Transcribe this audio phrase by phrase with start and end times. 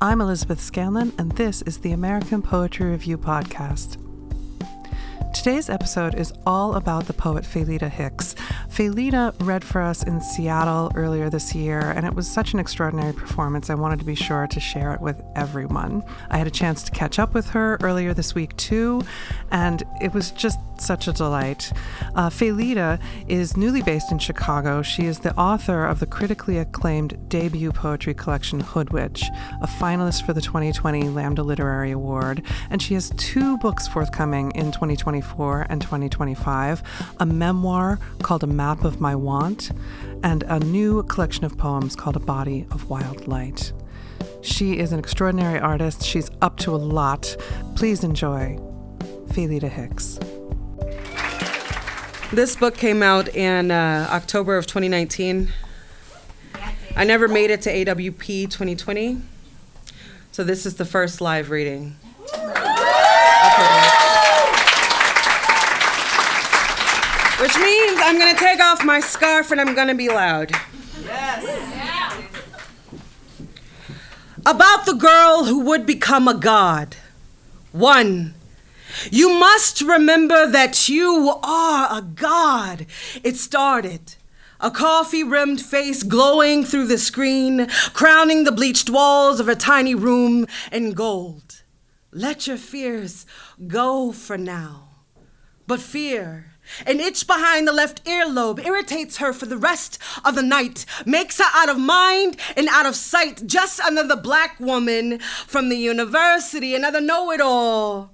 [0.00, 3.96] I'm Elizabeth Scanlon, and this is the American Poetry Review Podcast.
[5.34, 8.36] Today's episode is all about the poet Faylita Hicks.
[8.78, 13.12] Faylita read for us in Seattle earlier this year, and it was such an extraordinary
[13.12, 13.70] performance.
[13.70, 16.04] I wanted to be sure to share it with everyone.
[16.30, 19.02] I had a chance to catch up with her earlier this week, too,
[19.50, 21.72] and it was just such a delight.
[22.14, 24.80] Uh, Faylita is newly based in Chicago.
[24.82, 29.24] She is the author of the critically acclaimed debut poetry collection Hoodwitch,
[29.60, 34.70] a finalist for the 2020 Lambda Literary Award, and she has two books forthcoming in
[34.70, 36.82] 2024 and 2025
[37.18, 39.70] a memoir called A Map of My Want,
[40.22, 43.72] and a new collection of poems called A Body of Wild Light.
[44.42, 46.04] She is an extraordinary artist.
[46.04, 47.34] She's up to a lot.
[47.76, 48.58] Please enjoy
[49.28, 50.18] Faylita Hicks.
[52.30, 55.50] This book came out in uh, October of 2019.
[56.94, 59.22] I never made it to AWP 2020,
[60.30, 61.96] so this is the first live reading.
[67.40, 70.50] Which means I'm gonna take off my scarf and I'm gonna be loud.
[71.04, 71.68] Yes.
[74.44, 76.96] About the girl who would become a god.
[77.70, 78.34] One,
[79.10, 82.86] you must remember that you are a god.
[83.22, 84.16] It started.
[84.60, 89.94] A coffee rimmed face glowing through the screen, crowning the bleached walls of a tiny
[89.94, 91.62] room in gold.
[92.10, 93.26] Let your fears
[93.68, 94.88] go for now.
[95.68, 96.46] But fear,
[96.86, 101.38] an itch behind the left earlobe irritates her for the rest of the night, makes
[101.38, 103.46] her out of mind and out of sight.
[103.46, 108.10] Just another black woman from the university, another know it all.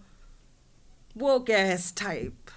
[1.15, 2.51] Woke ass type.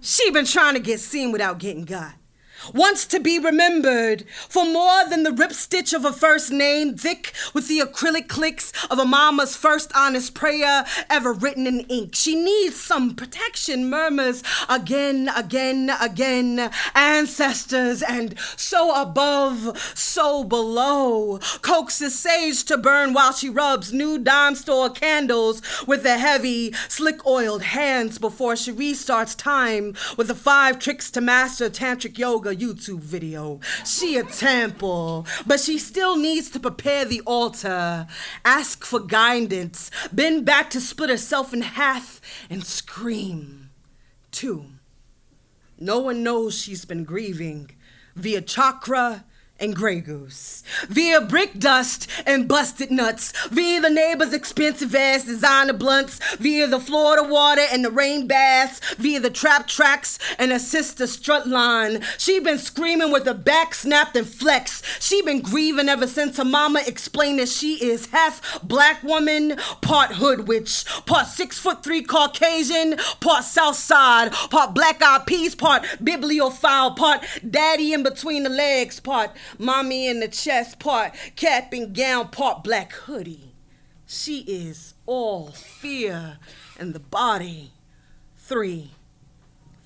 [0.00, 2.17] She been trying to get seen without getting got
[2.72, 7.32] wants to be remembered for more than the rip stitch of a first name, thick
[7.54, 12.14] with the acrylic clicks of a mama's first honest prayer ever written in ink.
[12.14, 16.70] She needs some protection, murmurs again, again, again.
[16.94, 21.38] Ancestors and so above, so below.
[21.62, 27.24] Coaxes sage to burn while she rubs new dime store candles with the heavy, slick
[27.26, 33.00] oiled hands before she restarts time with the five tricks to master tantric yoga YouTube
[33.00, 33.60] video.
[33.84, 38.06] She a temple, but she still needs to prepare the altar,
[38.44, 42.20] ask for guidance, bend back to split herself in half
[42.50, 43.70] and scream.
[44.30, 44.66] Two,
[45.78, 47.70] no one knows she's been grieving
[48.14, 49.24] via chakra
[49.60, 55.72] and Grey Goose, via brick dust and busted nuts, via the neighbor's expensive ass designer
[55.72, 60.58] blunts, via the Florida water and the rain baths, via the trap tracks and her
[60.58, 62.02] sister strut line.
[62.18, 64.84] She been screaming with her back snapped and flexed.
[65.02, 70.12] She been grieving ever since her mama explained that she is half black woman, part
[70.12, 75.84] hood witch, part six foot three Caucasian, part South Side, part black eyed peas, part
[76.02, 81.94] bibliophile, part daddy in between the legs, part mommy in the chest part, cap and
[81.94, 83.54] gown part, black hoodie.
[84.06, 86.38] She is all fear
[86.78, 87.72] and the body.
[88.36, 88.92] Three,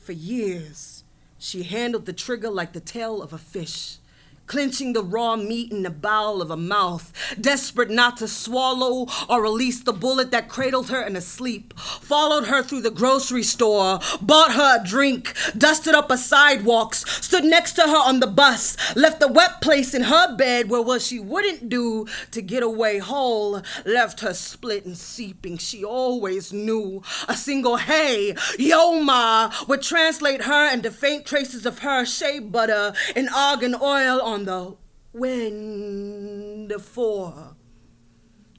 [0.01, 1.05] for years,
[1.39, 3.99] she handled the trigger like the tail of a fish
[4.47, 9.43] clenching the raw meat in the bowel of a mouth, desperate not to swallow or
[9.43, 13.99] release the bullet that cradled her in a sleep, followed her through the grocery store,
[14.21, 18.77] bought her a drink, dusted up a sidewalks, stood next to her on the bus,
[18.97, 22.99] left the wet place in her bed where what she wouldn't do to get away
[22.99, 25.57] whole, left her split and seeping.
[25.59, 31.81] She always knew a single hey, yo ma, would translate her into faint traces of
[31.81, 34.75] her shea butter and argan oil on the
[35.13, 37.55] wind for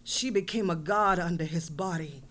[0.04, 2.22] she became a god under his body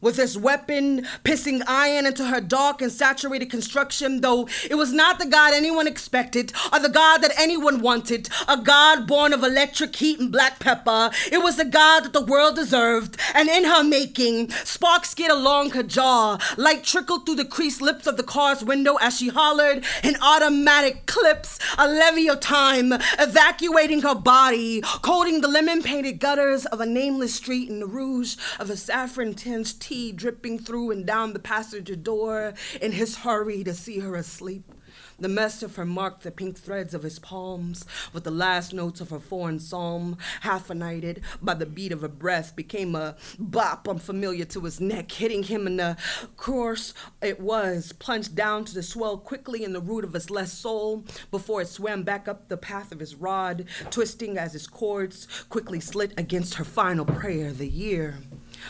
[0.00, 5.18] with his weapon pissing iron into her dark and saturated construction, though it was not
[5.18, 9.94] the God anyone expected or the God that anyone wanted, a God born of electric
[9.96, 11.10] heat and black pepper.
[11.30, 15.70] It was the God that the world deserved, and in her making, sparks skid along
[15.70, 19.84] her jaw, light trickled through the creased lips of the car's window as she hollered
[20.02, 26.66] in automatic clips, a levy of time, evacuating her body, coating the lemon painted gutters
[26.66, 31.04] of a nameless street in the rouge of a saffron tinged tea dripping through and
[31.04, 34.72] down the passenger door in his hurry to see her asleep.
[35.18, 39.00] The mess of her marked the pink threads of his palms, with the last notes
[39.00, 43.88] of her foreign psalm, half united by the beat of her breath, became a bop
[43.88, 45.96] unfamiliar to his neck, hitting him in the
[46.36, 50.52] course it was, plunged down to the swell quickly in the root of his left
[50.52, 55.26] soul, before it swam back up the path of his rod, twisting as his cords
[55.48, 58.20] quickly slit against her final prayer, of the year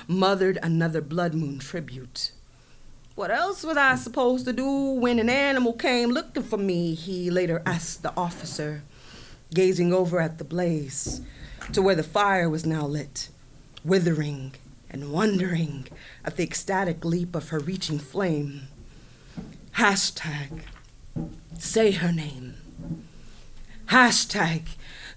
[0.07, 2.33] mothered another blood moon tribute.
[3.15, 6.95] What else was I supposed to do when an animal came looking for me?
[6.95, 8.83] He later asked the officer,
[9.53, 11.21] gazing over at the blaze
[11.73, 13.29] to where the fire was now lit,
[13.85, 14.55] withering
[14.91, 15.87] and wondering
[16.25, 18.69] at the ecstatic leap of her reaching flame.
[19.77, 20.63] Hashtag,
[21.59, 22.55] say her name.
[23.87, 24.63] Hashtag,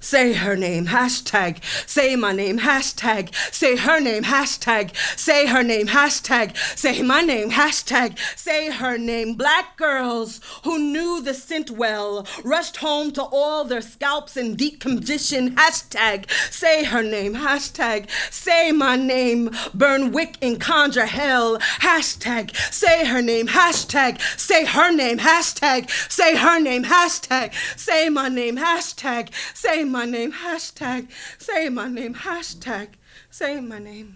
[0.04, 5.88] say her name, hashtag, say my name, hashtag, say her name, hashtag, say her name,
[5.88, 9.34] hashtag, say my name, hashtag, say her name.
[9.36, 14.82] Black girls who knew the scent well rushed home to oil their scalps in deep
[14.82, 22.54] condition, hashtag, say her name, hashtag, say my name, burn wick and conjure hell, hashtag,
[22.74, 28.58] say her name, hashtag, say her name, hashtag, say her name, hashtag, say my name,
[28.58, 31.08] hashtag, say my name, hashtag,
[31.38, 32.88] say my name, hashtag,
[33.30, 34.16] say my name.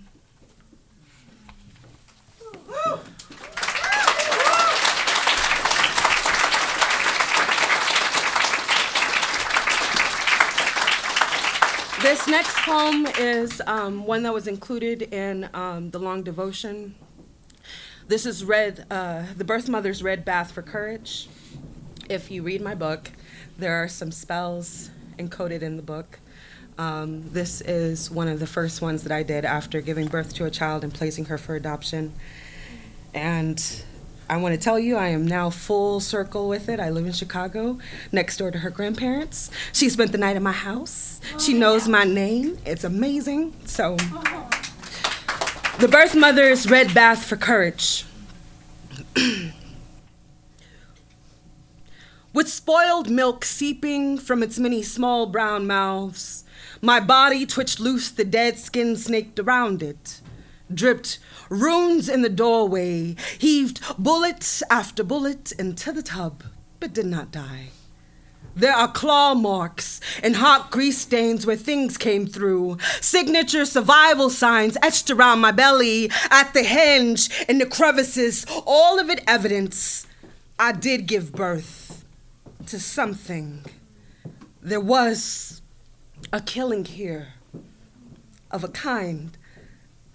[12.01, 16.95] This next poem is um, one that was included in um, the long devotion.
[18.07, 21.29] This is read, uh, the birth mother's red bath for courage.
[22.09, 23.11] If you read my book,
[23.59, 26.19] there are some spells encoded in the book.
[26.77, 30.45] Um, this is one of the first ones that I did after giving birth to
[30.45, 32.13] a child and placing her for adoption.
[33.13, 33.83] And
[34.29, 36.79] I want to tell you, I am now full circle with it.
[36.79, 37.79] I live in Chicago,
[38.11, 39.49] next door to her grandparents.
[39.73, 41.19] She spent the night at my house.
[41.39, 42.59] She knows my name.
[42.65, 43.53] It's amazing.
[43.65, 43.95] So,
[45.79, 48.05] the birth mother's red bath for courage.
[52.37, 56.43] With spoiled milk seeping from its many small brown mouths,
[56.83, 60.21] my body twitched loose, the dead skin snaked around it.
[60.71, 61.17] Dripped
[61.49, 66.43] runes in the doorway, heaved bullet after bullet into the tub,
[66.79, 67.69] but did not die.
[68.55, 72.77] There are claw marks and hot grease stains where things came through.
[73.01, 79.09] Signature survival signs etched around my belly, at the hinge, in the crevices, all of
[79.09, 80.05] it evidence.
[80.59, 81.86] I did give birth
[82.67, 83.63] to something.
[84.61, 85.61] There was
[86.33, 87.29] a killing here
[88.51, 89.36] of a kind.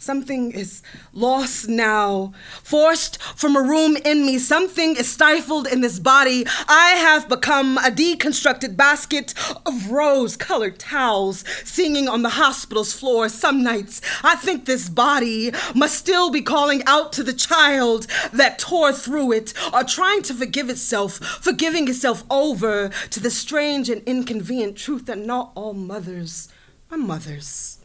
[0.02, 0.82] Something is
[1.12, 2.32] lost now,
[2.64, 4.40] forced from a room in me.
[4.40, 6.44] Something is stifled in this body.
[6.66, 9.32] I have become a deconstructed basket
[9.64, 13.28] of rose colored towels singing on the hospital's floor.
[13.28, 18.58] Some nights I think this body must still be calling out to the child that
[18.58, 24.02] tore through it, or trying to forgive itself, forgiving itself over to the strange and
[24.02, 26.48] inconvenient truth that not all mothers
[26.90, 27.81] are mothers.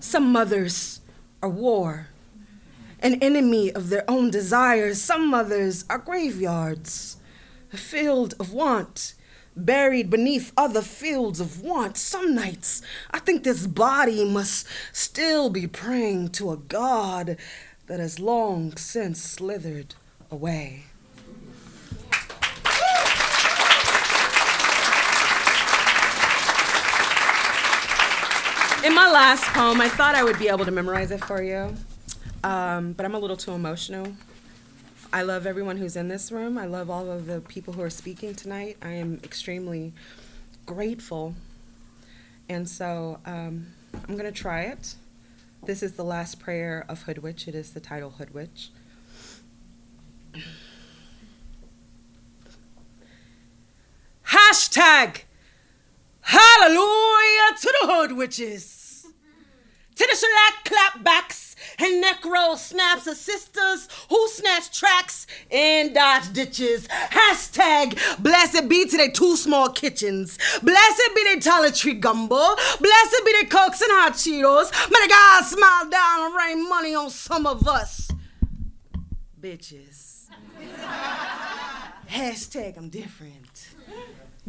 [0.00, 1.00] Some mothers
[1.42, 2.08] are war,
[3.00, 5.00] an enemy of their own desires.
[5.00, 7.18] Some mothers are graveyards,
[7.70, 9.12] a field of want,
[9.54, 11.98] buried beneath other fields of want.
[11.98, 12.80] Some nights
[13.10, 17.36] I think this body must still be praying to a God
[17.86, 19.94] that has long since slithered
[20.30, 20.84] away.
[29.00, 31.74] My last poem, I thought I would be able to memorize it for you,
[32.44, 34.12] um, but I'm a little too emotional.
[35.10, 36.58] I love everyone who's in this room.
[36.58, 38.76] I love all of the people who are speaking tonight.
[38.82, 39.94] I am extremely
[40.66, 41.34] grateful.
[42.50, 43.68] And so um,
[44.06, 44.96] I'm going to try it.
[45.64, 47.48] This is the last prayer of Hoodwitch.
[47.48, 48.68] It is the title Hoodwitch.
[54.26, 55.22] Hashtag
[56.20, 58.79] Hallelujah to the hood witches.
[60.00, 66.88] To the clapbacks and neck roll snaps of sisters who snatch tracks and dodge ditches.
[66.88, 70.38] Hashtag blessed be to their two small kitchens.
[70.62, 72.56] Blessed be their toiletry gumbo.
[72.80, 74.72] Blessed be their cokes and hot Cheetos.
[74.90, 78.10] May the God smile down and rain money on some of us.
[79.38, 80.28] Bitches.
[82.08, 83.39] Hashtag I'm different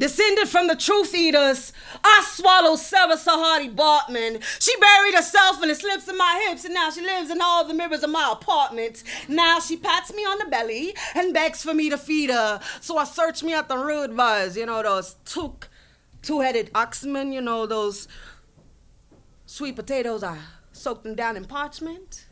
[0.02, 1.72] Descended from the truth eaters,
[2.04, 4.42] I swallowed Sarah Saartjie Baartman.
[4.60, 7.64] She buried herself in the slips of my hips, and now she lives in all
[7.64, 9.04] the mirrors of my apartment.
[9.28, 12.60] Now she pats me on the belly and begs for me to feed her.
[12.80, 15.54] So I search me at the root bars, you know, those two,
[16.24, 18.08] two-headed oxmen, you know, those
[19.46, 20.24] sweet potatoes.
[20.24, 20.40] I
[20.72, 22.26] soaked them down in parchment.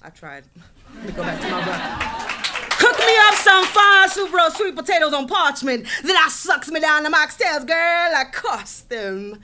[0.00, 0.44] I tried.
[0.94, 2.41] Let me go back to my brother.
[3.06, 5.86] Me up some fine super roast sweet potatoes on parchment.
[6.02, 8.12] Then I sucks me down the mocktails, girl.
[8.14, 9.40] I cost them.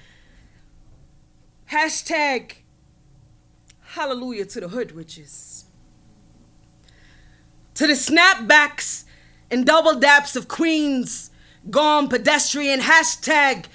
[1.71, 2.53] Hashtag
[3.81, 5.65] hallelujah to the hood witches.
[7.75, 9.05] To the snapbacks
[9.51, 11.31] and double daps of queens,
[11.71, 12.81] gone pedestrian.
[12.81, 13.67] Hashtag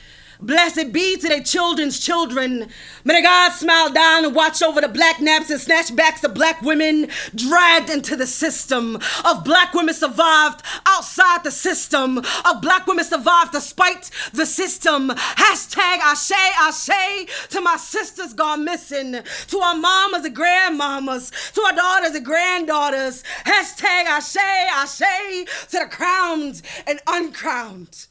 [0.43, 2.67] Blessed be to their children's children.
[3.05, 7.07] May God smile down and watch over the black naps and snatchbacks of black women
[7.33, 9.00] dragged into the system.
[9.23, 12.17] Of black women survived outside the system.
[12.17, 15.12] Of black women survived despite the system.
[15.12, 19.23] Hashtag Ashe, Ashe to my sisters gone missing.
[19.47, 21.53] To our mamas and grandmamas.
[21.53, 23.23] To our daughters and granddaughters.
[23.45, 28.07] Hashtag Ashe, Ashe to the crowned and uncrowned.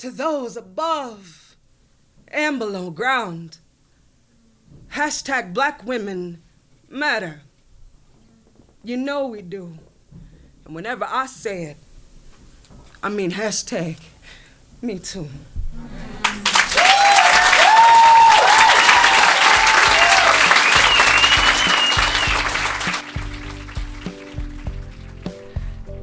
[0.00, 1.41] To those above
[2.32, 3.58] and below ground.
[4.92, 6.42] Hashtag black women
[6.88, 7.42] matter.
[8.84, 9.78] You know we do.
[10.64, 11.76] And whenever I say it,
[13.02, 13.98] I mean hashtag
[14.80, 15.28] me too.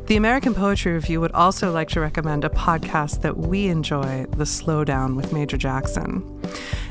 [0.09, 4.43] The American Poetry Review would also like to recommend a podcast that we enjoy, The
[4.43, 6.41] Slowdown with Major Jackson.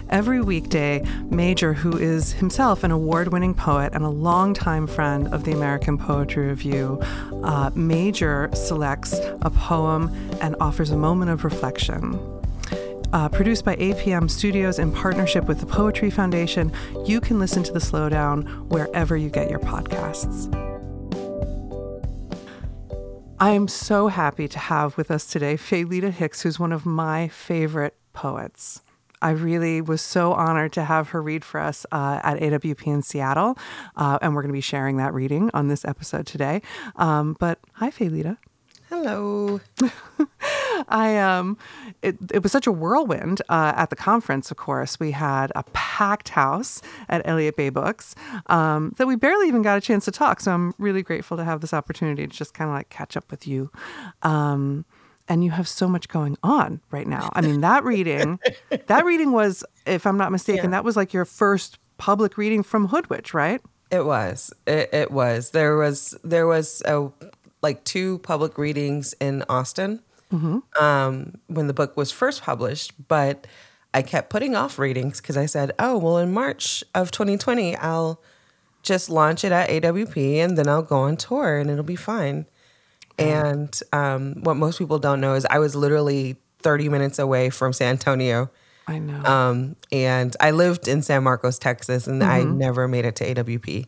[0.09, 5.43] Every weekday, Major, who is himself an award winning poet and a longtime friend of
[5.43, 7.01] the American Poetry Review,
[7.43, 12.21] uh, Major selects a poem and offers a moment of reflection.
[13.13, 16.71] Uh, produced by APM Studios in partnership with the Poetry Foundation,
[17.05, 20.68] you can listen to The Slowdown wherever you get your podcasts.
[23.41, 27.29] I am so happy to have with us today Faylita Hicks, who's one of my
[27.29, 28.83] favorite poets.
[29.23, 33.03] I really was so honored to have her read for us uh, at AWP in
[33.03, 33.57] Seattle,
[33.95, 36.63] uh, and we're going to be sharing that reading on this episode today.
[36.97, 38.39] Um, but hi, Faylita.
[38.89, 39.61] Hello.
[40.89, 41.59] I um,
[42.03, 44.51] it, it was such a whirlwind uh, at the conference.
[44.51, 48.15] Of course, we had a packed house at Elliott Bay Books
[48.47, 50.41] um, that we barely even got a chance to talk.
[50.41, 53.31] So I'm really grateful to have this opportunity to just kind of like catch up
[53.31, 53.71] with you.
[54.23, 54.85] Um,
[55.29, 57.29] and you have so much going on right now.
[57.35, 58.41] I mean, that reading,
[58.87, 60.71] that reading was, if I'm not mistaken, yeah.
[60.71, 63.61] that was like your first public reading from Hoodwitch, right?
[63.91, 64.53] It was.
[64.67, 65.51] It, it was.
[65.51, 67.11] There was there was a
[67.63, 70.83] like two public readings in Austin mm-hmm.
[70.83, 73.47] um, when the book was first published, but
[73.95, 78.21] I kept putting off readings because I said, oh, well, in March of 2020, I'll
[78.83, 82.47] just launch it at AWP and then I'll go on tour and it'll be fine.
[83.19, 87.73] And um, what most people don't know is I was literally 30 minutes away from
[87.73, 88.51] San Antonio.
[88.87, 89.23] I know.
[89.25, 92.31] Um, and I lived in San Marcos, Texas, and mm-hmm.
[92.31, 93.87] I never made it to AWP.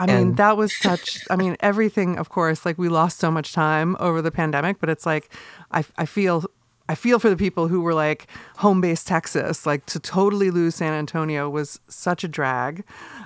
[0.00, 3.30] I mean, and, that was such, I mean, everything, of course, like we lost so
[3.30, 5.30] much time over the pandemic, but it's like,
[5.70, 6.44] I, I feel,
[6.88, 8.26] I feel for the people who were like
[8.56, 12.82] home based Texas, like to totally lose San Antonio was such a drag.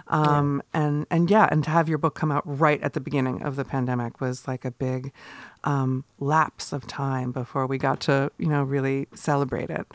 [0.09, 0.81] Um, yeah.
[0.83, 3.55] and, and yeah, and to have your book come out right at the beginning of
[3.55, 5.13] the pandemic was like a big,
[5.63, 9.87] um, lapse of time before we got to, you know, really celebrate it.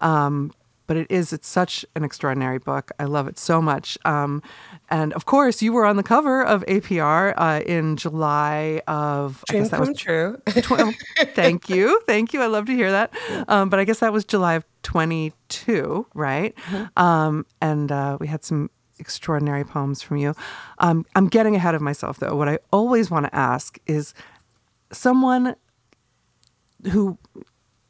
[0.00, 0.50] Um,
[0.86, 2.90] but it is it's such an extraordinary book.
[2.98, 3.98] I love it so much.
[4.04, 4.42] Um,
[4.90, 9.62] and of course you were on the cover of apr uh, in july of Dream
[9.62, 10.40] I guess that was true.
[10.46, 10.94] tw-
[11.34, 12.00] thank you.
[12.06, 12.40] Thank you.
[12.42, 13.12] I love to hear that.
[13.48, 16.54] Um, but i guess that was july of 22 right?
[16.56, 17.02] Mm-hmm.
[17.02, 20.34] um, and uh, we had some extraordinary poems from you.
[20.78, 22.34] Um, i'm getting ahead of myself though.
[22.36, 24.14] What i always want to ask is
[24.92, 25.56] someone
[26.92, 27.18] who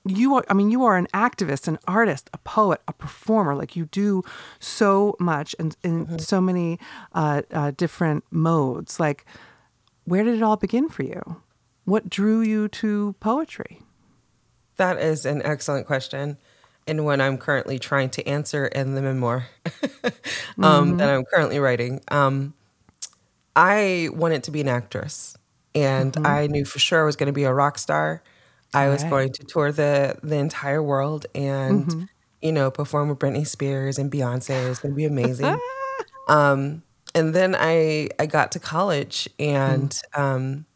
[0.09, 3.77] you are i mean you are an activist an artist a poet a performer like
[3.77, 4.23] you do
[4.59, 6.19] so much and in mm-hmm.
[6.19, 6.79] so many
[7.15, 9.25] uh, uh, different modes like
[10.05, 11.41] where did it all begin for you
[11.85, 13.81] what drew you to poetry
[14.77, 16.37] that is an excellent question
[16.87, 19.47] and one i'm currently trying to answer in the memoir
[20.05, 20.13] um,
[20.59, 20.97] mm-hmm.
[20.99, 22.55] that i'm currently writing um,
[23.55, 25.37] i wanted to be an actress
[25.75, 26.27] and mm-hmm.
[26.27, 28.23] i knew for sure i was going to be a rock star
[28.77, 29.11] I was right.
[29.11, 32.03] going to tour the the entire world and mm-hmm.
[32.43, 34.67] you know perform with Britney Spears and Beyonce.
[34.67, 35.59] It was going to be amazing.
[36.29, 36.83] um,
[37.15, 40.21] and then I I got to college and mm.
[40.21, 40.67] um,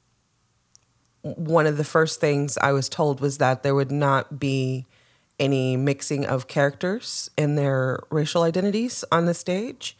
[1.22, 4.86] one of the first things I was told was that there would not be
[5.38, 9.96] any mixing of characters and their racial identities on the stage.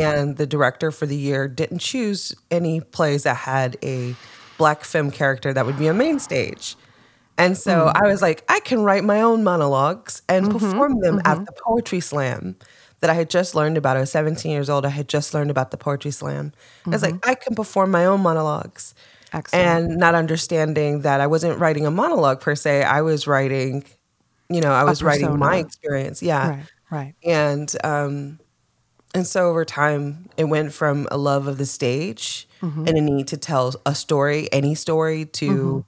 [0.00, 4.14] And the director for the year didn't choose any plays that had a
[4.58, 6.76] black femme character that would be on main stage.
[7.38, 8.04] And so hmm.
[8.04, 10.58] I was like, I can write my own monologues and mm-hmm.
[10.58, 11.44] perform them at mm-hmm.
[11.44, 12.56] the poetry slam
[13.00, 13.96] that I had just learned about.
[13.96, 14.86] I was 17 years old.
[14.86, 16.52] I had just learned about the poetry slam.
[16.86, 17.30] I was like, mm-hmm.
[17.30, 18.94] I can perform my own monologues.
[19.32, 19.66] Excellent.
[19.66, 23.84] And not understanding that I wasn't writing a monologue per se, I was writing,
[24.48, 26.22] you know, I was writing my experience.
[26.22, 26.48] Yeah.
[26.48, 27.14] Right, right.
[27.22, 28.38] And um,
[29.14, 32.88] and so over time, it went from a love of the stage Mm-hmm.
[32.88, 35.84] and a need to tell a story, any story, to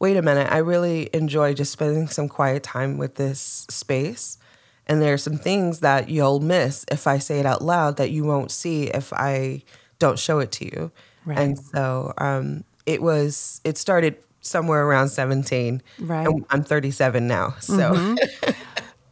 [0.00, 4.38] wait a minute, I really enjoy just spending some quiet time with this space.
[4.86, 8.10] And there are some things that you'll miss if I say it out loud that
[8.10, 9.62] you won't see if I
[10.00, 10.90] don't show it to you.
[11.24, 11.38] Right.
[11.38, 15.82] And so um, it was, it started somewhere around 17.
[16.00, 16.26] Right.
[16.26, 16.34] Mm-hmm.
[16.34, 17.54] And I'm 37 now.
[17.60, 18.16] So.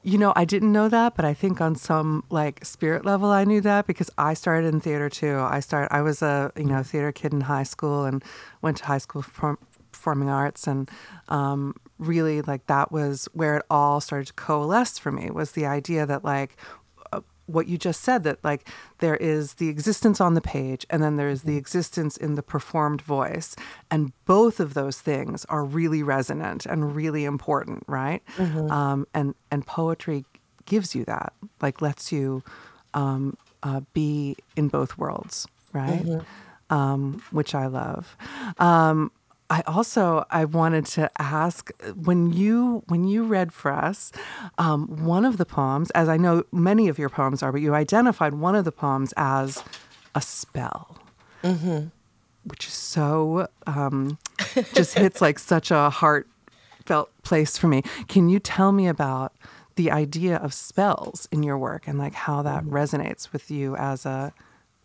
[0.04, 3.44] You know, I didn't know that, but I think on some like spirit level, I
[3.44, 5.38] knew that because I started in theater too.
[5.38, 5.92] I started.
[5.92, 8.24] I was a you know theater kid in high school and
[8.62, 9.58] went to high school for
[10.08, 10.90] performing arts, and
[11.28, 15.30] um, really like that was where it all started to coalesce for me.
[15.30, 16.56] Was the idea that like
[17.12, 18.66] uh, what you just said that like
[19.00, 22.42] there is the existence on the page and then there is the existence in the
[22.42, 23.54] performed voice
[23.90, 28.22] and both of those things are really resonant and really important right?
[28.70, 30.24] Um, and and poetry
[30.64, 32.42] gives you that like lets you
[32.94, 36.04] um, uh, be in both worlds right?
[36.70, 38.14] Um, which i love.
[38.58, 39.10] Um,
[39.50, 44.12] I also I wanted to ask when you when you read for us
[44.58, 47.74] um, one of the poems, as I know many of your poems are, but you
[47.74, 49.62] identified one of the poems as
[50.14, 50.98] a spell,
[52.44, 54.18] which is so um,
[54.74, 57.82] just hits like such a heartfelt place for me.
[58.08, 59.32] Can you tell me about
[59.76, 64.04] the idea of spells in your work and like how that resonates with you as
[64.04, 64.34] a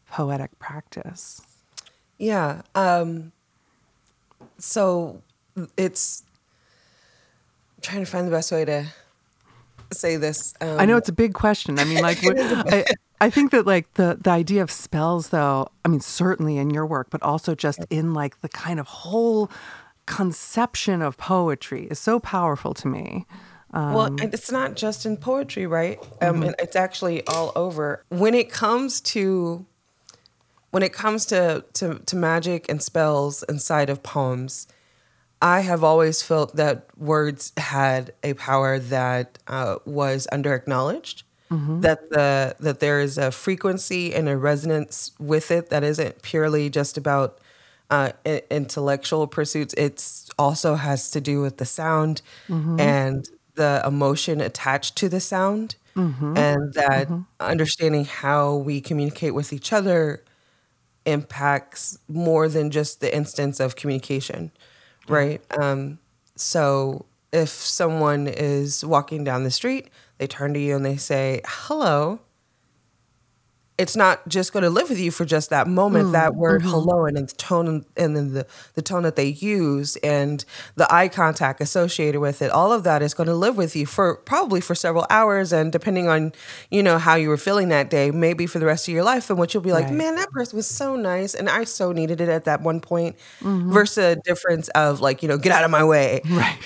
[0.10, 1.41] poetic practice?
[2.17, 2.62] Yeah.
[2.75, 3.34] Um,
[4.58, 5.22] so
[5.78, 6.24] it's
[7.78, 8.86] I'm trying to find the best way to
[9.92, 10.54] say this.
[10.62, 11.80] Um, I know it's a big question.
[11.80, 12.86] I mean, like, I,
[13.22, 15.68] I think that like the the idea of spells, though.
[15.86, 19.50] I mean, certainly in your work, but also just in like the kind of whole
[20.06, 23.26] conception of poetry is so powerful to me.
[23.74, 26.00] well, it's not just in poetry, right?
[26.22, 28.04] Um, and it's actually all over.
[28.10, 29.66] When it comes to
[30.74, 34.68] when it comes to, to to magic and spells inside of poems,
[35.42, 41.24] I have always felt that words had a power that uh, was under acknowledged.
[41.82, 46.70] That the that there is a frequency and a resonance with it that isn't purely
[46.70, 47.40] just about
[47.92, 49.74] uh, i- intellectual pursuits.
[49.78, 52.22] It's also has to do with the sound
[52.78, 55.76] and the emotion attached to the sound,
[56.36, 60.24] and that understanding how we communicate with each other
[61.06, 64.52] impacts more than just the instance of communication,
[65.08, 65.42] right?
[65.58, 66.00] Um,
[66.36, 71.42] so if someone is walking down the street, they turn to you and they say,
[71.46, 72.22] hello.
[73.78, 76.10] It's not just going to live with you for just that moment.
[76.10, 76.70] Mm, that word mm-hmm.
[76.70, 81.08] hello and the tone and then the, the tone that they use and the eye
[81.08, 84.62] contact associated with it, all of that is going to live with you for probably
[84.62, 86.34] for several hours and depending on,
[86.70, 89.30] you know, how you were feeling that day, maybe for the rest of your life.
[89.30, 89.94] And what you'll be like, Right.
[89.94, 93.16] man, that person was so nice and I so needed it at that one point
[93.40, 93.72] mm-hmm.
[93.72, 96.60] versus a difference of like, you know, get out of my way Right.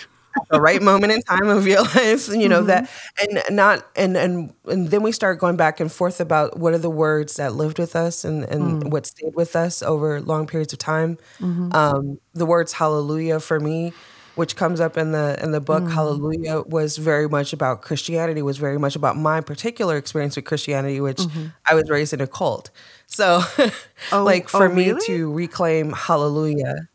[0.49, 3.37] The right moment in time of your life you know that mm-hmm.
[3.37, 6.77] and not and and and then we start going back and forth about what are
[6.77, 8.89] the words that lived with us and and mm.
[8.89, 11.17] what stayed with us over long periods of time.
[11.39, 11.73] Mm-hmm.
[11.73, 13.93] Um the words hallelujah for me
[14.35, 15.91] which comes up in the in the book mm.
[15.91, 21.01] hallelujah was very much about christianity was very much about my particular experience with christianity
[21.01, 21.47] which mm-hmm.
[21.65, 22.69] i was raised in a cult.
[23.07, 23.41] So
[24.11, 25.05] Oh, like oh, for oh, me really?
[25.07, 26.87] to reclaim hallelujah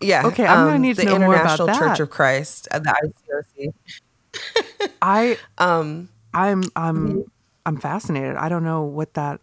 [0.00, 0.26] yeah.
[0.26, 2.02] Okay, I'm gonna need to the know more about International Church that.
[2.02, 3.72] of Christ, uh, the ICOC.
[5.02, 7.24] I Um, I'm I'm
[7.66, 8.36] I'm fascinated.
[8.36, 9.40] I don't know what that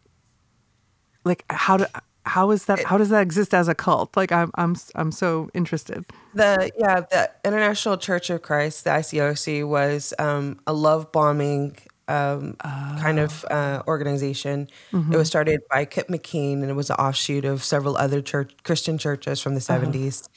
[1.24, 1.86] like how do
[2.26, 4.16] how is that how does that exist as a cult?
[4.16, 6.06] Like I'm I'm I'm so interested.
[6.34, 12.56] the yeah, the International Church of Christ, the ICOC, was um, a love bombing um,
[12.96, 14.68] kind of uh, organization.
[15.12, 18.54] It was started by Kip McKean, and it was an offshoot of several other church
[18.64, 20.28] Christian churches from the 70s.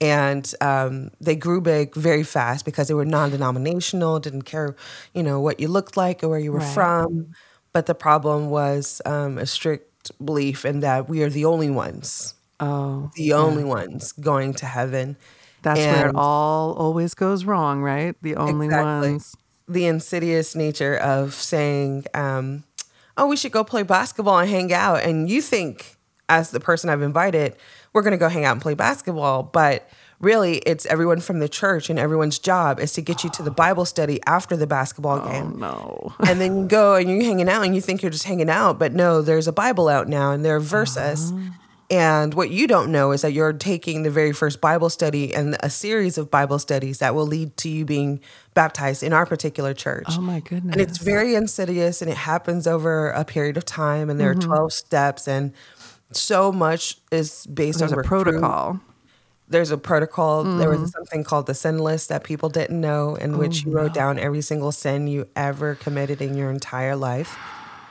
[0.00, 4.74] And um, they grew big very fast because they were non-denominational, didn't care,
[5.14, 6.60] you know, what you looked like or where you were Right.
[6.60, 7.28] from.
[7.72, 12.34] But the problem was um, a strict belief in that we are the only ones
[12.60, 15.16] Oh, the only ones going to heaven.
[15.62, 18.16] That's where it all always goes wrong, right?
[18.22, 18.70] The only Exactly.
[18.70, 19.34] ones.
[19.68, 22.64] The insidious nature of saying, um,
[23.16, 25.96] "Oh, we should go play basketball and hang out," and you think,
[26.28, 27.56] as the person I've invited,
[27.92, 29.88] we're going to go hang out and play basketball, but
[30.22, 33.50] really, it's everyone from the church and everyone's job is to get you to the
[33.50, 35.58] Bible study after the basketball game.
[35.58, 36.14] No.
[36.26, 38.78] and then you go and you're hanging out and you think you're just hanging out,
[38.78, 41.32] but no, there's a Bible out now and there are verses.
[41.90, 45.58] And what you don't know is that you're taking the very first Bible study and
[45.60, 48.20] a series of Bible studies that will lead to you being
[48.54, 50.06] baptized in our particular church.
[50.10, 50.72] Oh my goodness.
[50.72, 54.50] And it's very insidious and it happens over a period of time and there Mm-hmm.
[54.52, 55.52] are 12 steps and
[56.12, 58.80] so much is based There's on a protocol.
[59.48, 60.44] there's a protocol.
[60.44, 60.82] There Mm-hmm.
[60.82, 63.94] was something called the sin list that people didn't know, in which Oh, you wrote
[63.94, 67.38] down every single sin you ever committed in your entire life.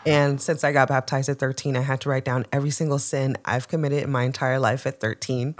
[0.05, 3.37] And since I got baptized at 13, I had to write down every single sin
[3.45, 5.53] I've committed in my entire life at 13.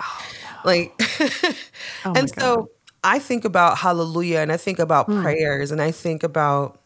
[0.65, 0.93] Like,
[2.05, 2.69] Oh and so
[3.03, 5.21] I think about hallelujah and I think about Hmm.
[5.21, 6.79] prayers and I think about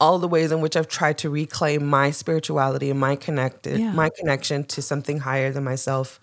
[0.00, 3.92] all the ways in which I've tried to reclaim my spirituality and my connected Yeah.
[3.92, 6.18] my connection to something higher than myself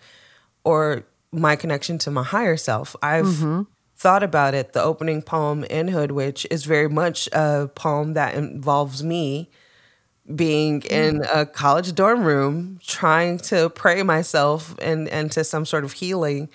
[0.64, 2.94] or my connection to my higher self.
[3.02, 3.62] I've Mm-hmm.
[3.96, 4.72] thought about it.
[4.72, 9.50] The opening poem in Hood Witch is very much a poem that involves me
[10.34, 15.92] being in a college dorm room trying to pray myself and into some sort of
[15.92, 16.48] healing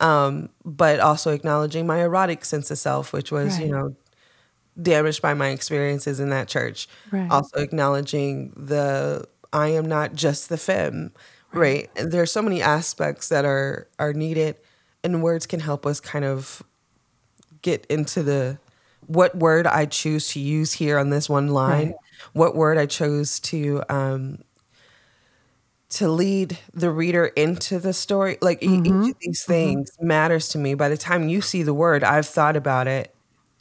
[0.00, 3.96] um, but also acknowledging my erotic sense of self which was you know
[4.80, 7.28] damaged by my experiences in that church Right.
[7.30, 11.12] also acknowledging the i am not just the femme
[11.52, 14.56] right, and there's so many aspects that are are needed
[15.04, 16.62] and words can help us kind of
[17.62, 18.58] get into the
[19.06, 21.94] what word I choose to use here on this one line, Right.
[22.32, 24.38] what word I chose to um
[25.88, 28.38] to lead the reader into the story.
[28.40, 29.02] Like Mm-hmm.
[29.04, 30.74] each of these things matters to me.
[30.74, 33.14] By the time you see the word, I've thought about it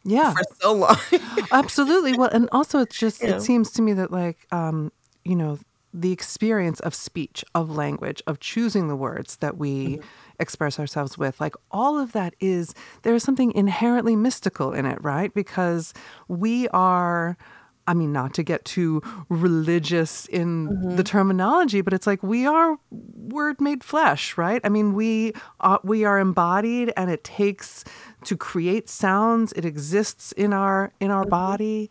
[0.03, 0.33] Yeah.
[0.33, 0.97] for so long.
[1.51, 2.13] Absolutely.
[2.13, 3.35] Well, and also it's just Yeah.
[3.35, 4.91] it seems to me that like um,
[5.23, 5.59] you know,
[5.93, 9.99] the experience of speech, of language, of choosing the words that we
[10.39, 15.01] express ourselves with, like all of that is there is something inherently mystical in it,
[15.01, 15.33] right?
[15.33, 15.93] Because
[16.27, 17.37] we are
[17.87, 21.01] I mean, not to get too religious in the mm-hmm.
[21.01, 24.59] terminology, but it's like we are word made flesh, right?
[24.63, 27.83] I mean, we are, we are embodied, and it takes
[28.23, 29.53] to create sounds.
[29.53, 31.29] It exists in our in our mm-hmm.
[31.29, 31.89] body.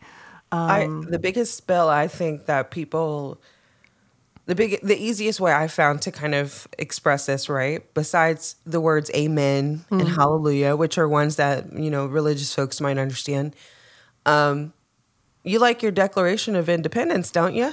[0.51, 3.41] I, um, the biggest spell I think that people
[4.45, 7.81] the big the easiest way I found to kind of express this, right?
[7.93, 10.15] Besides the words amen and mm-hmm.
[10.15, 13.55] hallelujah, which are ones that, you know, religious folks might understand.
[14.25, 14.73] Um
[15.45, 17.71] you like your declaration of independence, don't you?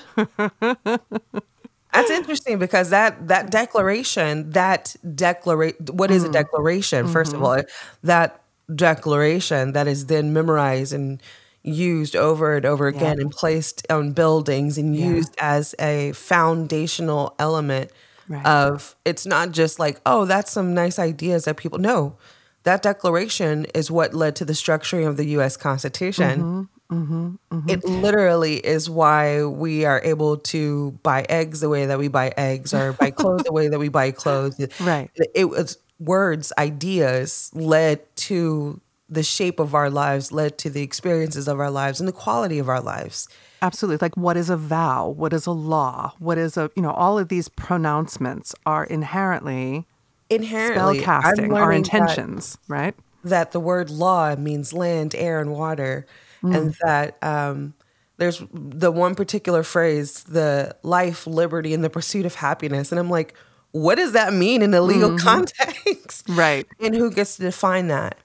[1.93, 6.33] That's interesting because that that declaration, that declaration, what is a mm-hmm.
[6.33, 7.09] declaration?
[7.09, 7.47] First of mm-hmm.
[7.47, 7.63] all,
[8.03, 8.43] that
[8.75, 11.23] declaration that is then memorized and
[11.63, 17.91] used over and over again and placed on buildings and used as a foundational element
[18.29, 18.47] Right.
[18.47, 22.17] of it's not just like oh that's some nice ideas that people know
[22.63, 26.63] that declaration is what led to the structuring of the US Constitution mm-hmm.
[26.93, 27.69] Mm-hmm, mm-hmm.
[27.69, 32.33] it literally is why we are able to buy eggs the way that we buy
[32.37, 34.61] eggs or buy clothes the way that we buy clothes.
[34.81, 35.11] Right.
[35.35, 41.49] It was words, ideas led to the shape of our lives, led to the experiences
[41.49, 43.29] of our lives and the quality of our lives.
[43.61, 44.05] Absolutely.
[44.05, 45.09] Like, what is a vow?
[45.09, 46.15] What is a law?
[46.19, 49.87] What is a, you know, all of these pronouncements are inherently
[50.31, 52.95] spell Inherently, I'm casting, our learning that- intentions, right?
[53.25, 56.07] that the word law means land, air, and water,
[56.43, 57.75] and that um,
[58.19, 62.93] there's the one particular phrase, the life, liberty, and the pursuit of happiness.
[62.93, 63.35] And I'm like,
[63.73, 65.79] what does that mean in a legal context?
[66.29, 66.67] Right.
[66.79, 68.17] And who gets to define that?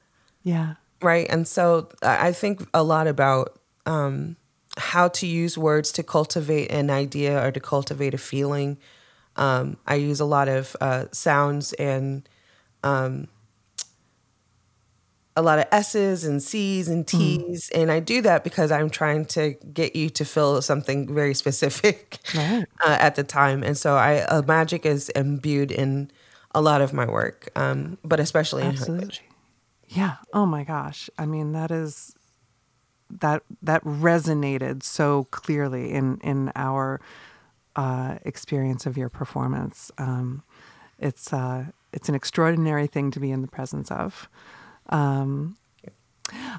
[0.43, 0.75] Yeah.
[1.01, 1.25] Right.
[1.29, 4.35] And so I I think a lot about um,
[4.77, 8.77] how to use words to cultivate an idea or to cultivate a feeling.
[9.35, 12.27] Um, I use a lot of uh, sounds and
[12.83, 13.27] um,
[15.37, 17.69] a lot of S's and C's and T's.
[17.69, 22.17] And I do that because I'm trying to get you to feel something very specific
[22.35, 22.65] Right.
[22.85, 23.63] uh, at the time.
[23.63, 26.09] And so I uh, magic is imbued in
[26.55, 28.97] a lot of my work, um, but especially in Absolutely.
[28.97, 29.21] language.
[29.89, 30.15] Yeah.
[30.33, 31.07] Oh my gosh.
[31.19, 32.15] I mean, that is
[33.11, 36.99] that that resonated so clearly in in our
[37.75, 39.91] uh, experience of your performance.
[39.99, 40.41] Um,
[40.97, 44.27] it's uh, it's an extraordinary thing to be in the presence of.
[44.89, 45.57] Um,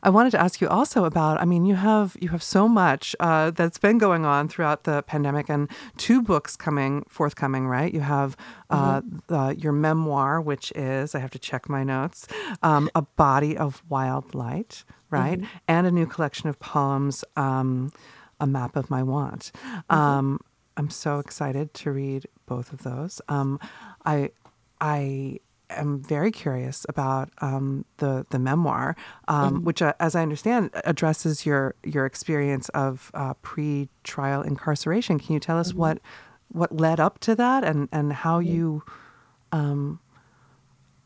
[0.02, 1.40] I wanted to ask you also about.
[1.40, 5.02] I mean, you have you have so much uh, that's been going on throughout the
[5.02, 7.66] pandemic, and two books coming forthcoming.
[7.66, 7.92] Right?
[7.92, 8.36] You have
[8.70, 12.26] uh, the, your memoir, which is I have to check my notes,
[12.62, 17.92] um, a body of wild light, right, and a new collection of poems, um,
[18.40, 19.52] a map of my want.
[19.90, 20.40] Um,
[20.76, 23.20] I'm so excited to read both of those.
[23.28, 23.58] Um,
[24.04, 24.30] I
[24.80, 28.96] I am very curious about um, the the memoir,
[29.28, 35.18] um, which, uh, as I understand, addresses your your experience of uh, pre-trial incarceration.
[35.18, 35.98] Can you tell us what
[36.48, 38.82] what led up to that and and how you?
[39.52, 40.00] Um,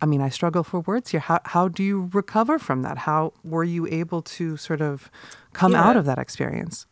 [0.01, 1.21] I mean, I struggle for words here.
[1.21, 2.99] How how do you recover from that?
[2.99, 5.11] How were you able to sort of
[5.53, 5.83] come Yeah.
[5.85, 6.87] out of that experience?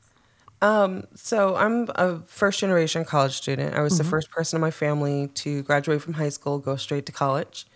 [0.63, 3.75] Um, so I'm a first generation college student.
[3.75, 7.07] I was the first person in my family to graduate from high school, go straight
[7.07, 7.67] to college.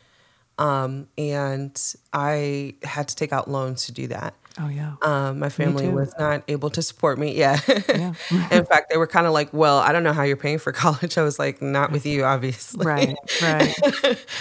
[0.58, 1.76] Um, and
[2.12, 4.34] I had to take out loans to do that.
[4.60, 4.92] Oh yeah.
[5.02, 7.36] Um, my family was not able to support me.
[7.36, 7.58] Yeah.
[7.88, 8.14] Yeah.
[8.52, 10.70] in fact, they were kind of like, well, I don't know how you're paying for
[10.84, 11.18] college.
[11.18, 12.86] I was like, not with you, obviously.
[12.86, 13.16] right.
[13.42, 13.74] Right.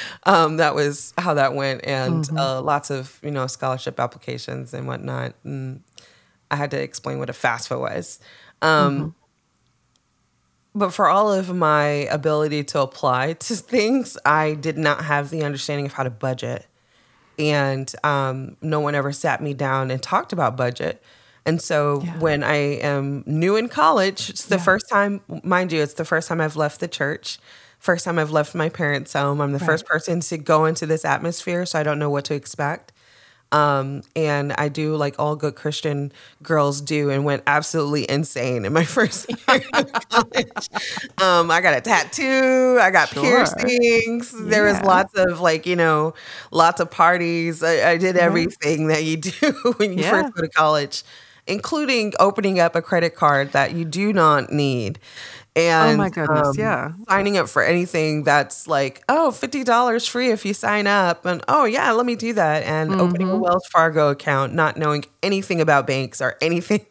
[0.23, 2.38] um, that was how that went, and Mm-hmm.
[2.38, 5.34] uh, lots of you know scholarship applications and whatnot.
[5.43, 5.82] And
[6.54, 8.20] I had to explain what a FAFSA was.
[8.62, 9.10] Um, Mm-hmm.
[10.76, 15.44] But for all of my ability to apply to things, I did not have the
[15.44, 16.66] understanding of how to budget,
[17.38, 21.02] and um, no one ever sat me down and talked about budget.
[21.46, 22.18] And so Yeah.
[22.20, 26.28] when I am new in college, it's the first time, mind you, it's the first
[26.30, 27.38] time I've left the church.
[27.80, 29.42] First time I've left my parents' home.
[29.42, 32.34] I'm the first person to go into this atmosphere, so I don't know what to
[32.34, 32.92] expect.
[33.54, 36.12] Um, and I do like all good Christian
[36.44, 40.70] girls do, and went absolutely insane in my first year of college.
[41.20, 43.74] Um, I got a tattoo, I got Sure.
[43.92, 44.36] piercings.
[44.38, 46.13] There was lots of like you know,
[46.52, 47.63] lots of parties.
[47.63, 50.04] I, I did everything that you do when you Yeah.
[50.04, 51.04] first go to college,
[51.48, 55.00] including opening up a credit card that you do not need.
[55.56, 56.92] And Oh my goodness, um, yeah.
[57.08, 61.26] signing up for anything that's like, oh, $50 free if you sign up.
[61.26, 62.63] And oh, yeah, let me do that.
[62.63, 63.36] And opening Mm-hmm.
[63.36, 66.86] a Wells Fargo account, not knowing anything about banks or anything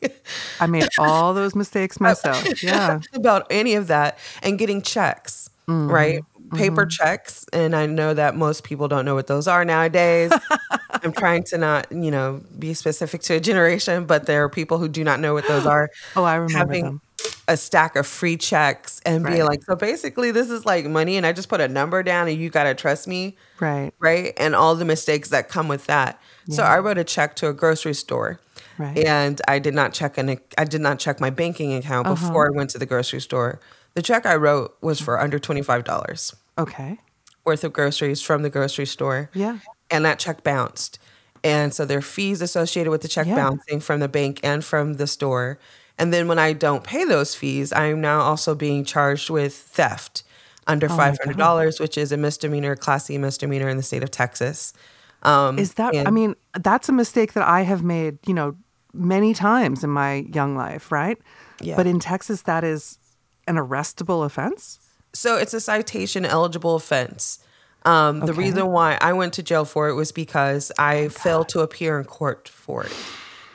[0.60, 2.44] I made all those mistakes myself.
[2.62, 3.00] Yeah.
[3.14, 5.90] about any of that and getting checks, Mm-hmm.
[5.90, 6.20] right?
[6.54, 7.46] Paper checks.
[7.52, 10.30] And I know that most people don't know what those are nowadays.
[11.02, 14.78] I'm trying to not, you know, be specific to a generation, but there are people
[14.78, 15.88] who do not know what those are.
[16.14, 17.00] Oh, I remember having them.
[17.48, 19.42] A stack of free checks and Right.
[19.44, 22.38] like, so basically, this is like money, and I just put a number down, and
[22.38, 23.92] you gotta trust me, Right.
[23.98, 24.32] right?
[24.36, 26.20] And all the mistakes that come with that.
[26.50, 28.38] So I wrote a check to a grocery store,
[28.78, 28.96] Right.
[28.98, 32.14] and I did not check an I did not check my banking account Uh-huh.
[32.26, 33.60] before I went to the grocery store.
[33.94, 36.98] The check I wrote was for under twenty five dollars Okay.
[37.44, 39.30] worth of groceries from the grocery store.
[39.34, 39.58] Yeah.
[39.90, 40.98] And that check bounced.
[41.44, 43.34] And so there are fees associated with the check Yeah.
[43.34, 45.58] bouncing from the bank and from the store.
[45.98, 49.54] And then when I don't pay those fees, I am now also being charged with
[49.54, 50.22] theft
[50.66, 54.02] under Oh five hundred dollars, which is a misdemeanor, class C misdemeanor in the state
[54.02, 54.72] of Texas.
[55.22, 58.56] Um, Is that, I mean, that's a mistake that I have made, you know,
[58.92, 61.18] many times in my young life, right?
[61.60, 61.76] Yeah.
[61.76, 62.98] But in Texas, that is
[63.46, 64.78] an arrestable offense?
[65.12, 67.38] So it's a citation eligible offense.
[67.84, 71.60] Um, The reason why I went to jail for it was because I failed to
[71.60, 72.92] appear in court for it.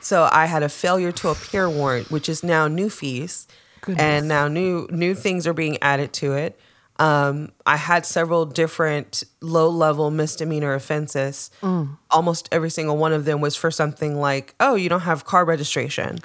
[0.08, 3.46] So I had a failure to appear warrant, which is now new fees,
[3.82, 4.02] Goodness.
[4.02, 6.58] and now new new things are being added to it.
[6.98, 11.52] Um, I had several different low level misdemeanor offenses.
[11.62, 11.98] Mm.
[12.10, 15.44] Almost every single one of them was for something like, "Oh, you don't have car
[15.44, 16.20] registration."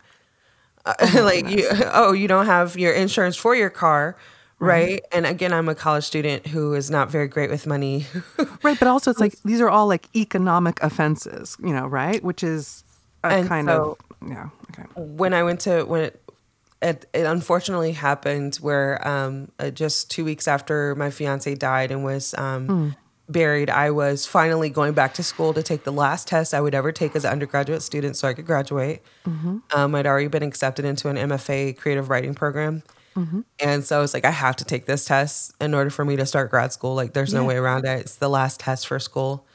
[0.87, 4.16] Uh, like you oh you don't have your insurance for your car
[4.59, 8.05] right and again i'm a college student who is not very great with money
[8.62, 8.79] Right.
[8.79, 12.23] But also, it's like these are all like economic offenses, you know, right?
[12.23, 12.85] Which is
[13.24, 14.48] a And kind so- of, yeah.
[14.70, 14.88] Okay.
[14.96, 16.18] when i went to when it
[16.80, 22.02] it, it unfortunately happened where um, uh, just two weeks after my fiance died and
[22.04, 22.96] was um,
[23.28, 26.74] buried i was finally going back to school to take the last test i would
[26.74, 29.00] ever take as an undergraduate student so i could graduate
[29.72, 32.82] um, i'd already been accepted into an mfa creative writing program
[33.61, 36.16] And so I was like, I have to take this test in order for me
[36.16, 36.94] to start grad school.
[36.94, 38.00] Like, there's no way around it.
[38.00, 39.46] It's the last test for school.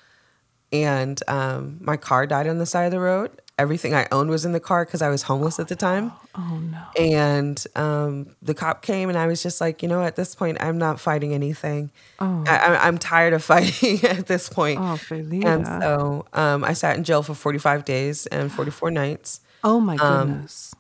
[0.72, 3.32] And um, my car died on the side of the road.
[3.58, 6.12] Everything I owned was in the car because I was homeless at the time.
[6.36, 6.84] Oh, no.
[6.96, 10.58] And um, the cop came, and I was just like, you know, at this point,
[10.62, 11.90] I'm not fighting anything.
[12.20, 12.44] Oh.
[12.48, 14.80] I, I'm tired of fighting at this point.
[14.80, 15.46] Oh, Faylita.
[15.46, 19.42] And so um, I sat in jail for 45 days and 44 nights.
[19.64, 20.74] oh, my um, goodness.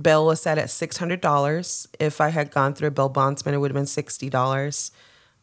[0.00, 1.86] Bail was set at six hundred dollars.
[2.00, 4.90] If I had gone through a bail bondsman, it would have been sixty dollars.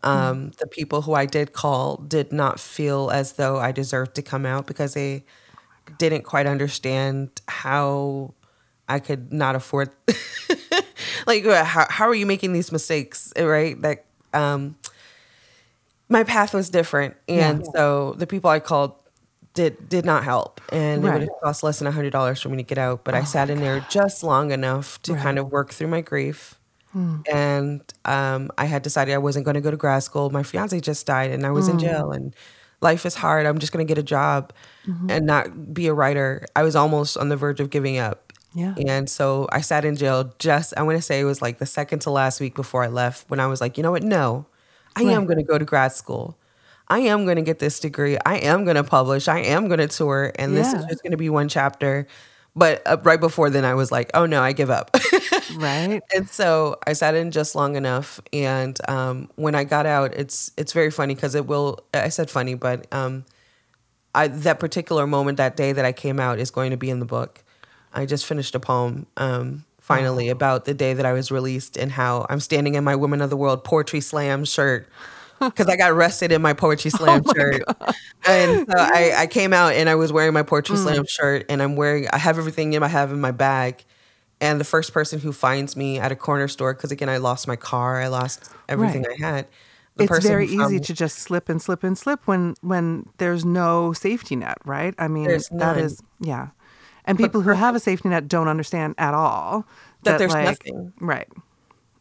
[0.01, 4.21] Um, The people who I did call did not feel as though I deserved to
[4.21, 5.23] come out because they
[5.97, 8.33] didn't quite understand how
[8.87, 9.89] I could not afford
[11.27, 13.79] like how how are you making these mistakes, right?
[13.81, 14.75] That um
[16.09, 17.15] my path was different.
[17.27, 17.71] And Yeah.
[17.75, 18.95] so the people I called
[19.53, 20.61] did did not help.
[20.69, 23.03] And it would have cost less than a hundred dollars for me to get out
[23.03, 25.15] but i sat in there just long enough to Right.
[25.15, 26.59] kind of work through my grief.
[27.31, 30.29] And um, i had decided i wasn't going to go to grad school.
[30.29, 32.11] My fiance just died and i was in jail.
[32.11, 32.35] And
[32.81, 34.53] life is hard i'm just going to get a job
[34.85, 35.09] mm-hmm.
[35.09, 38.75] and not be a writer i was almost on the verge of giving up Yeah.
[38.77, 41.65] and so i sat in jail just i want to say it was like the
[41.65, 44.45] second to last week before i left when i was like you know what no
[44.95, 46.37] i am going to go to grad school
[46.89, 48.17] I am going to get this degree.
[48.25, 49.27] I am going to publish.
[49.27, 50.31] I am going to tour.
[50.35, 52.07] And this is just going to be one chapter.
[52.55, 54.95] But uh, right before then, I was like, oh no, I give up.
[55.55, 56.01] Right.
[56.15, 58.19] and so I sat in just long enough.
[58.33, 61.79] And um, when I got out, it's it's very funny because it will.
[61.93, 63.25] I said funny, but um,
[64.13, 66.99] I that particular moment that day that I came out is going to be in
[66.99, 67.43] the book.
[67.93, 69.07] I just finished a poem.
[69.17, 72.95] Um, finally, about the day that I was released and how I'm standing in my
[72.95, 74.87] Women of the World Poetry Slam shirt
[75.39, 77.63] because I got arrested in my Poetry oh Slam shirt.
[78.25, 80.83] And so I, I came out and I was wearing my Poetry mm.
[80.83, 83.83] Slam shirt and I'm wearing, I have everything in I have in my bag.
[84.41, 87.47] And the first person who finds me at a corner store, because again, I lost
[87.47, 89.21] my car, I lost everything Right.
[89.21, 89.47] I had.
[89.97, 93.43] The it's very easy me- to just slip and slip and slip when when there's
[93.43, 94.95] no safety net, right?
[94.97, 96.49] I mean, that is yeah.
[97.03, 99.65] And people who have a safety net don't understand at all
[100.03, 100.93] That there's like, nothing.
[101.01, 101.27] Right.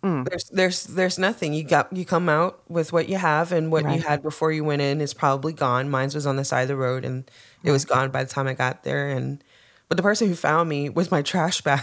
[0.02, 1.52] There's there's there's nothing.
[1.54, 3.96] You got you come out with what you have and what Right.
[3.96, 5.90] you had before you went in is probably gone.
[5.90, 7.28] Mine's was on the side of the road and
[7.64, 9.08] it was gone by the time i got there.
[9.08, 9.42] And
[9.88, 11.82] but the person who found me with my trash bag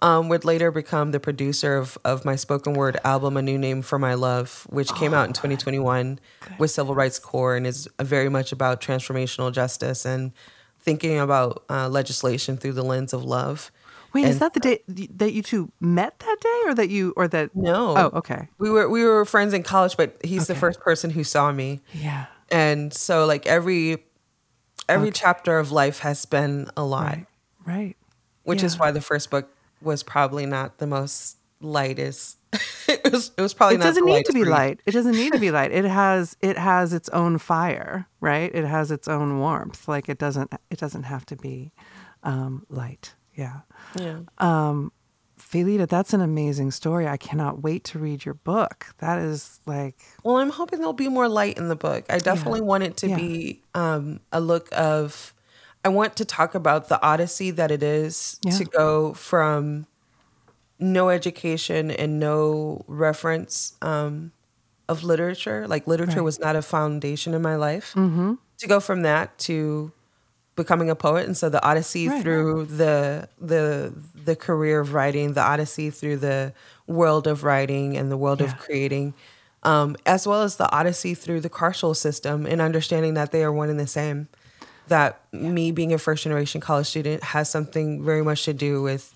[0.00, 3.82] um, would later become the producer of, of my spoken word album a new name
[3.82, 6.20] for my love which came out in 2021
[6.58, 10.30] with Civil Rights Corps and is very much about transformational justice and
[10.78, 13.72] thinking about uh, legislation through the lens of love
[14.14, 17.28] Wait, is that the day that you two met that day, or that you, or
[17.28, 17.54] that?
[17.54, 18.48] no Oh, okay.
[18.58, 21.80] we were we were friends in college, but he's the first person who saw me.
[21.92, 22.26] Yeah.
[22.50, 24.04] And so like every
[24.88, 27.26] every chapter of life has been a lot, Right.
[27.66, 27.96] Right.
[28.44, 29.50] which is why the first book
[29.82, 32.38] was probably not the most lightest.
[32.88, 34.48] it was it was probably It doesn't need to be read.
[34.50, 34.80] light.
[34.86, 35.70] It doesn't need to be light.
[35.72, 38.50] It has it has its own fire, right?
[38.54, 39.86] It has its own warmth.
[39.86, 41.72] Like it doesn't it doesn't have to be
[42.22, 43.14] um, light.
[43.38, 43.60] Yeah.
[43.98, 44.20] Yeah.
[45.40, 47.06] Faylita, that's an amazing story.
[47.06, 48.86] I cannot wait to read your book.
[48.98, 52.04] That is like Well, I'm hoping there'll be more light in the book.
[52.10, 53.16] I definitely want it to Yeah.
[53.16, 55.32] be um, a look of.
[55.84, 58.58] I want to talk about the odyssey that it is Yeah.
[58.58, 59.86] to go from
[60.80, 64.32] no education and no reference um,
[64.88, 65.66] of literature.
[65.68, 66.24] Like literature Right.
[66.24, 67.94] was not a foundation in my life.
[67.94, 68.34] Mm-hmm.
[68.58, 69.92] To go from that to
[70.58, 72.22] becoming a poet, and so the odyssey Right.
[72.22, 73.92] through the the
[74.28, 76.52] the career of writing, the odyssey through the
[76.86, 78.46] world of writing and the world Yeah.
[78.48, 79.14] of creating,
[79.62, 83.52] um, as well as the odyssey through the carceral system, and understanding that they are
[83.52, 84.28] one and the same.
[84.88, 89.14] That me being a first generation college student has something very much to do with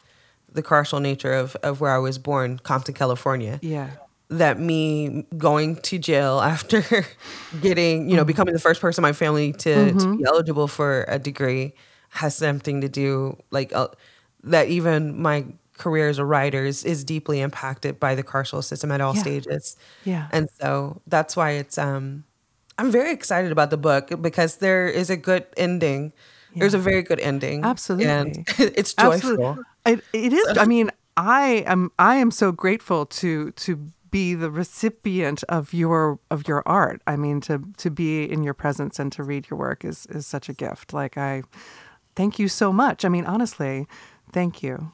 [0.53, 3.89] the carceral nature of, of where I was born, Compton, California yeah.
[4.39, 6.83] That me going to jail after
[7.61, 11.05] getting, you know, becoming the first person in my family to, to be eligible for
[11.09, 11.75] a degree
[12.11, 13.89] has something to do, like, uh,
[14.45, 15.45] that even my
[15.79, 19.21] career as a writer is, is deeply impacted by the carceral system at all Yeah.
[19.21, 19.77] stages.
[20.05, 20.29] Yeah.
[20.33, 22.25] And so that's why it's, um,
[22.79, 26.13] I'm very excited about the book because there is a good ending.
[26.57, 27.65] There's a very good ending.
[27.65, 28.09] Absolutely.
[28.11, 29.31] And it's joyful.
[29.31, 29.65] Absolutely.
[29.87, 30.59] It, it is.
[30.59, 31.91] I mean, I am.
[31.99, 33.79] I am so grateful to to
[34.13, 37.03] be the recipient of your of your art.
[37.09, 40.25] I mean, to to be in your presence and to read your work is is
[40.25, 40.93] such a gift.
[40.93, 41.43] Like I,
[42.15, 43.05] thank you so much.
[43.05, 43.89] I mean, honestly,
[44.33, 44.93] thank you.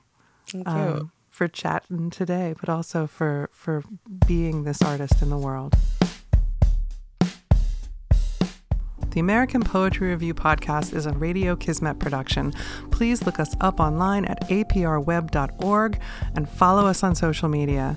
[0.51, 0.73] Thank you.
[0.73, 3.85] um, for chatting today, but also for for
[4.27, 5.77] being this artist in the world.
[9.11, 12.53] The American Poetry Review podcast is a Radio Kismet production.
[12.93, 16.01] Please look us up online at aprweb.org
[16.37, 17.97] and follow us on social media.